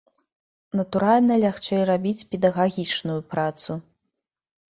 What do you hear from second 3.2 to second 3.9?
працу.